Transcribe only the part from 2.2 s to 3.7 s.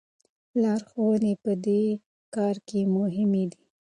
کار کې مهمې دي.